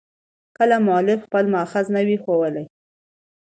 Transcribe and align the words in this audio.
کله 0.57 0.77
مؤلف 0.87 1.19
خپل 1.27 1.45
مأخذ 1.53 1.85
نه 1.95 2.01
يي 2.07 2.15
ښولى. 2.23 2.63